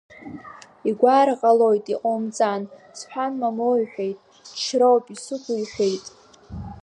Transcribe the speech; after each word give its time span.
Игәаар 0.89 1.29
ҟалоит, 1.39 1.85
иҟоумҵан,— 1.93 2.61
сҳәан, 2.97 3.33
мамоу 3.39 3.75
иҳәеит, 3.83 4.17
ҽшьроуп 4.55 5.05
исықәу 5.15 5.55
иҳәеит… 5.61 6.05